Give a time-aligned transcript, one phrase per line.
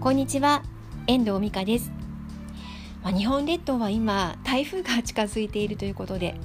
[0.00, 0.62] こんにちは。
[1.06, 1.92] 遠藤美香です、
[3.02, 6.36] まあ、日本列島は今台風が近づいているということで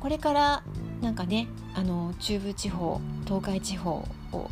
[0.00, 0.62] これから
[1.02, 4.50] なんかねあの中部地方東海地方を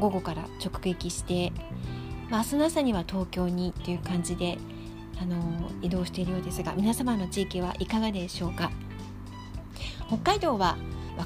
[0.00, 1.52] 午後から直撃して、
[2.30, 4.56] まあ、明日の朝には東京にという感じで
[5.20, 5.36] あの
[5.82, 8.70] 移動しているようですが皆様の地域はいかがでしょうか？
[10.06, 10.78] 北海道は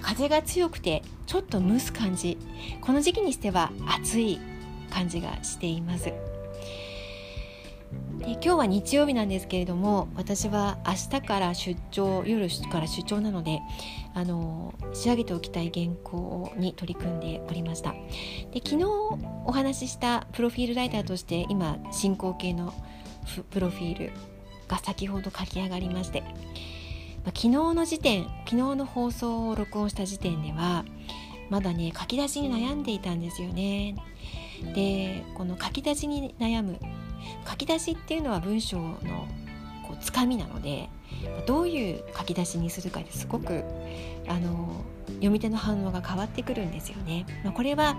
[0.02, 2.36] 風が強くてちょっと蒸す感じ。
[2.80, 4.40] この時期にしては暑い
[4.92, 6.14] 感じがしていますで
[8.32, 13.60] 今日は日曜日なんですけれども私は明日から出張夜から出張なので
[14.14, 17.94] あの仕上げておきたい原稿に取り組んでおりました
[18.52, 18.84] で昨日
[19.44, 22.72] お話ししたプロフィールライターとして今進行形の
[23.50, 24.10] プロフィール
[24.68, 26.22] が先ほど書き上がりまして
[27.24, 30.84] まあ、昨日の時点昨日の放送を録音した時点では
[31.50, 33.94] まだね書き出しに悩んでいたんですよね。
[34.74, 36.78] でこの書き出しに悩む
[37.48, 38.96] 書き出しっていうのは文章の
[39.86, 40.88] こうつかみなので
[41.46, 43.64] どういう書き出しにするかですごく
[44.28, 47.26] あの読み手の反応が変わってくるんですよね。
[47.44, 47.96] まあ、これは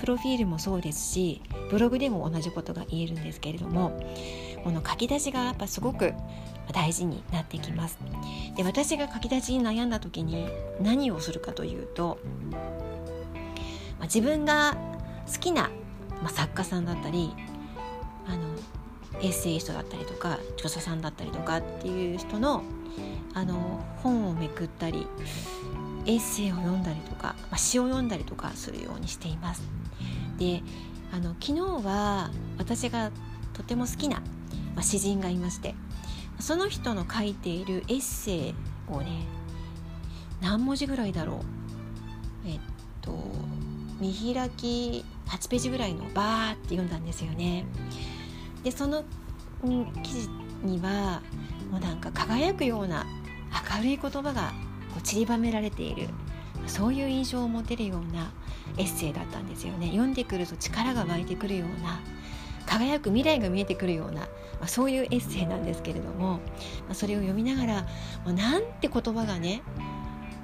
[0.00, 4.00] プロフィールもそうですしブログでも同じことが言えるんですけれども
[4.64, 6.14] この書き出しがやっぱすごく
[6.72, 7.98] 大事になってきます
[8.56, 10.48] で私が書き出しに悩んだ時に
[10.80, 12.18] 何をするかというと、
[12.50, 12.58] ま
[14.00, 14.76] あ、自分が
[15.30, 15.70] 好きな、
[16.22, 17.34] まあ、作家さんだったり
[18.26, 22.62] あのエッセイストだったりとか著者さんだったりとかっていう人の
[23.34, 25.06] あの本をめくったり
[26.06, 29.62] エッセイを読んだりとか、まあ、詩を読んだりとかするようにしています。
[30.38, 30.62] で
[31.12, 33.10] あの昨日は私が
[33.52, 34.20] とても好きな、
[34.74, 35.74] まあ、詩人がいまして
[36.38, 38.54] その人の書いているエッセイ
[38.88, 39.26] をね
[40.40, 41.40] 何文字ぐらいだろ
[42.44, 42.48] う？
[42.48, 42.60] えっ
[43.02, 43.12] と
[44.00, 47.64] 見開き8ページぐらいのバーって読んだんですよね。
[48.62, 49.04] でその、
[50.02, 50.28] 記事
[50.62, 51.22] には
[51.70, 53.06] もうなんか輝くような
[53.76, 54.52] 明るい言葉が
[54.90, 56.08] こう散りばめられている
[56.66, 58.32] そういう印象を持てるような
[58.76, 59.88] エッセイだったんですよね。
[59.88, 62.00] 読んでくると力が湧いてくるような
[62.66, 64.28] 輝く未来が見えてくるような、ま
[64.62, 66.40] あ、そういうエッセイなんですけれども、ま
[66.90, 67.74] あ、それを読みながら、
[68.24, 69.62] まあ、なんて言葉がね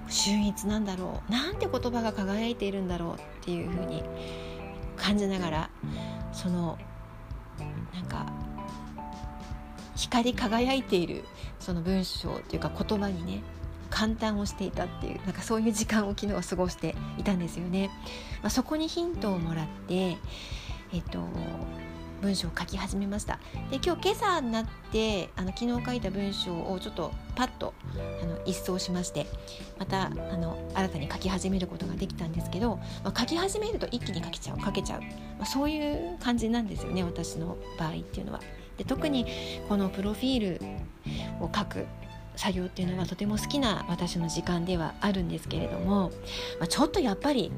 [0.08, 4.02] 秀逸なんだろうなんて言葉が輝いているんだろうっていうふうに
[4.96, 5.70] 感じながら
[6.32, 6.78] その
[7.94, 8.32] なんか
[9.94, 11.24] 光り輝いている
[11.58, 13.42] その文章というか言葉にね
[13.88, 17.90] 感嘆をしていたっていうなんかそういう時間を昨日は過ごしていたんですよね。
[18.42, 20.18] まあ、そこにヒントをもらって
[20.92, 21.20] えっと
[22.22, 23.38] 文章を書き始めました
[23.70, 27.74] で今日今朝になってあの昨日書いた文章をちょっとパッと
[28.22, 29.26] あの一掃しまして
[29.78, 35.08] またあの新たに書き始めることができたんですけど、まあ、書き始めると一気に書けちゃう書けちゃう、ま
[35.42, 38.40] あ、そういう感じなんですよね私の場合っていうのは。
[38.76, 39.26] で特に
[39.70, 40.66] このプロフィール
[41.40, 41.86] を書く
[42.36, 46.10] 作業っていうのはとても好きな私の時間ではあるんですけれども、
[46.60, 47.50] まあ、ちょっとやっぱり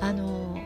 [0.00, 0.58] あの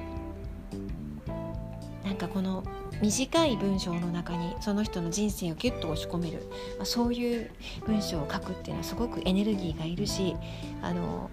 [2.04, 2.62] なんかこの
[3.02, 6.46] 短い文章の中にその人の人生をギュッと押し込める、
[6.76, 7.50] まあ、そういう
[7.86, 10.34] 文章を書くっていうのはすごくエネルギーがいるし
[10.82, 11.30] あの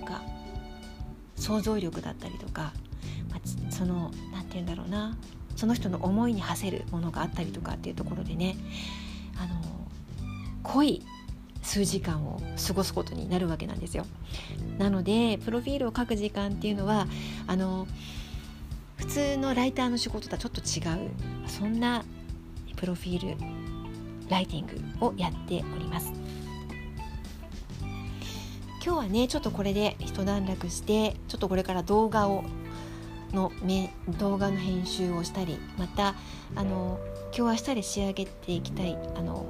[0.00, 0.22] なんか
[1.36, 2.72] 想像力だったりとか、
[3.30, 5.16] まあ、その何て言うんだろうな
[5.54, 8.56] その人の思いに馳せるものがあったりとかっていうところでね
[9.38, 9.60] あの
[10.62, 11.02] 濃い
[11.62, 14.06] 数時間を過ごすことになるわけなんですよ。
[14.78, 17.08] なのでプロフィールを書く時間っていうのは
[17.46, 17.88] あの
[19.16, 21.10] 通のライターの仕事とはちょっと違う
[21.48, 22.04] そんな
[22.76, 23.36] プロフィール
[24.28, 24.66] ライティン
[24.98, 26.12] グをやっております
[28.84, 32.44] 今日はねちょっとこれで一段落してちょっとこれから動画を
[33.32, 33.52] の
[34.18, 36.14] 動画の編集をしたりまた
[36.54, 37.00] あの
[37.34, 39.46] 今日明日で仕上げていきたいあの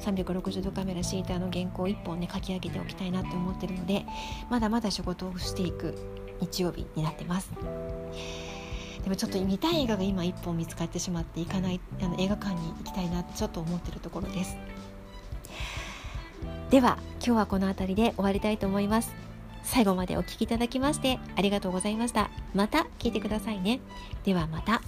[0.00, 4.04] 360度カメラシーターの原稿を1本ね書き上げておきたいなと思ってるので
[4.50, 5.94] まだまだ仕事をしていく
[6.42, 7.50] 日曜日になってます。
[9.06, 14.56] でもちょっと見たい映画が今一本見つかってしまって行かないあの映画館に行きたいなちょっと思ってるところです。
[16.70, 19.14] では今日はこの辺りで終わりたいと思います。
[19.62, 22.30] 最後までお聴きいただきましてありがとうございました。
[22.52, 23.78] また聞いてくださいね。
[24.24, 24.82] ではまた